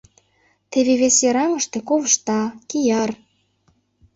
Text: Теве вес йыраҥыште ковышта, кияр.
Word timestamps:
Теве 0.71 0.93
вес 1.01 1.17
йыраҥыште 1.23 1.79
ковышта, 1.87 2.39
кияр. 2.69 3.11